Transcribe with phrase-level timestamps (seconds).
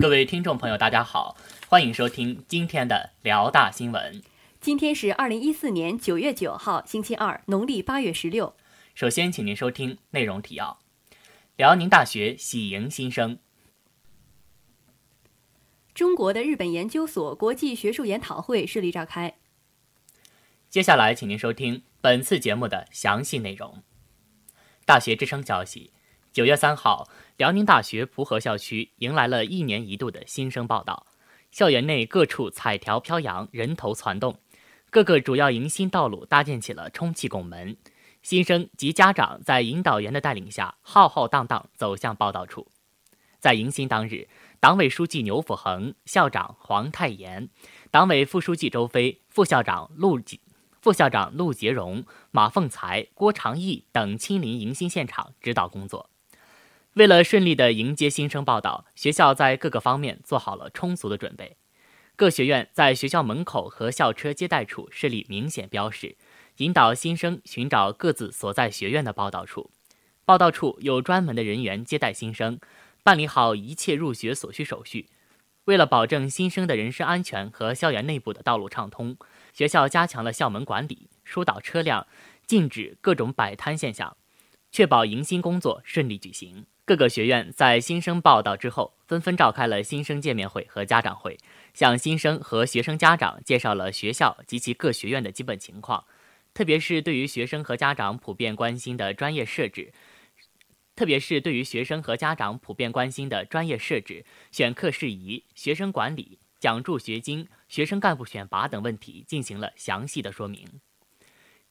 [0.00, 1.36] 各位听众朋友，大家好，
[1.68, 4.22] 欢迎收听今天的辽大新闻。
[4.58, 8.56] 今天是二零一四年九月九号，星期二，农历八月十六。
[8.94, 10.78] 首先，请您收听内容提要：
[11.56, 13.38] 辽宁大学喜迎新生。
[15.92, 19.34] 中国的日本研究所国际学术研讨会顺利召开。
[20.70, 23.82] 接下来，请您收听本次节目的详细内容。
[24.86, 25.92] 大学之声消息：
[26.32, 27.08] 九月三号。
[27.36, 31.06] 辽宁大学蒲河校区迎来了一年一度的新生报道，
[31.50, 34.38] 校园内各处彩条飘扬，人头攒动，
[34.90, 37.78] 各个主要迎新道路搭建起了充气拱门，
[38.20, 42.70] 新生及家长在引导员的带领下浩浩荡荡走向报道处。
[43.38, 44.28] 在迎新当日，
[44.60, 47.48] 党委书记牛辅恒、校长黄泰岩、
[47.90, 50.20] 党委副书记周飞、副校长陆
[50.82, 56.10] 副校长陆杰荣、马凤才、郭长义等亲临迎新现场指导工作。
[56.94, 61.56] 为了顺利地迎接新生报道，学校在各个方面做好了充足的准备。
[62.16, 66.16] 各学院在学校门口和校车接待处设立明显标识，
[66.56, 69.70] 引导新生寻找各自所在学院的报道处。
[70.24, 72.58] 报道处有专门的人员接待新生，
[73.04, 75.08] 办理好一切入学所需手续。
[75.66, 79.16] 为了保证新生的人身安全和校园内部的道路畅通，
[79.52, 82.08] 学校加强了校门管理，疏导车辆，
[82.46, 84.16] 禁止各种摆摊现象，
[84.70, 86.66] 确保迎新工作顺利举行。
[86.84, 91.38] 各个学院在新生报到之后，纷纷召开了新生见面会和家长会，
[91.72, 96.04] 向新生和学生家长介绍了学校及其各学院的基本情况，
[96.52, 99.92] 特别是对于学生和家长普遍关心的专业设置，
[100.96, 110.66] 特别是对于学生和家长普遍关心的专业设置、选课事宜、学生管理、奖助学金、学生干部选拔等问题进行了详细的说明。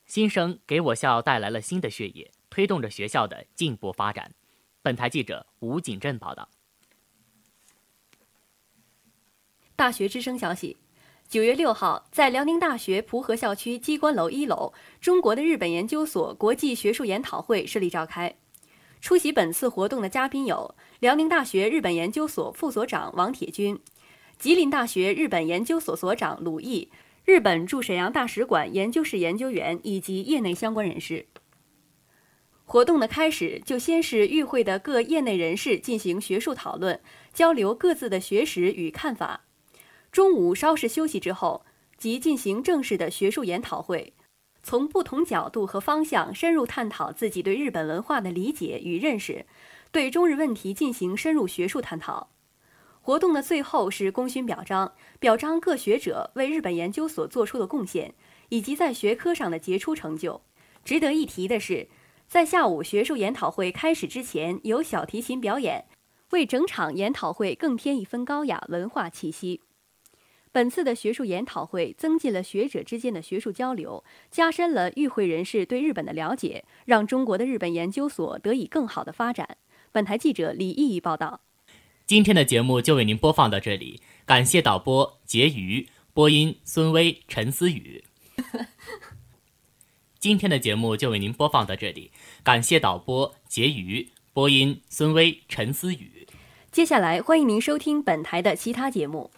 [0.05, 4.31] 新生给我校带来了新的血液，推动着学校的进步发展。
[4.81, 6.49] 本台记者吴景镇报道。
[9.75, 10.77] 大学之声消息：
[11.27, 18.35] 九月六号，在辽宁大学蒲河校区机关楼一楼，中国的日本研究所国际学术研讨会顺利召开。
[18.99, 23.79] 出席本次活动的嘉宾有辽宁大学日本研究所副所长王铁军、
[24.37, 26.89] 吉林大学日本研究所所长鲁毅、
[27.23, 31.25] 日本驻沈阳大使馆研究室研究员以及业内相关人士。
[32.71, 37.01] 活动的开始就先是与会的各业内人士进行学术讨论，
[37.33, 39.41] 交流各自的学识与看法。
[40.11, 41.65] 中午稍事休息之后，
[41.97, 44.13] 即进行正式的学术研讨会，
[44.61, 49.47] 从不同角度和方向深入探讨自己对日本文化的理解与认识，
[49.91, 52.29] 对中日问题进行深入学术探讨。
[53.01, 58.13] 活动的最后是功勋表彰，表彰各学者为日本研究所做出的贡献，
[58.49, 60.43] 以及在学科上的杰出成就。
[60.85, 61.87] 值得一提的是。
[62.29, 65.85] 在下午学术研讨会开始之前，有小提琴表演，
[66.29, 69.61] 为整场研讨会更添一分高雅文化气息。
[70.51, 79.57] 本次的学术研讨会增进了学者之间的学术交流，加深了与会人士对日本的了解，让中国的日本研究所得以更好的发展。
[79.91, 81.41] 本台记者李毅报道。
[82.05, 88.03] 今天的节目就为您播放到这里，感谢导播婕妤，播音孙威、陈思雨。
[90.19, 92.11] 今天的节目就为您播放到这里，
[92.43, 96.27] 感谢导播婕妤，播音孙威、陈思雨。
[96.73, 99.31] 接下来欢迎您收听本台的其他节目。